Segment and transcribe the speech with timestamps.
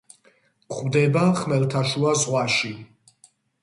[0.71, 2.77] გვხვდება ხმელთაშუა ზღვაში.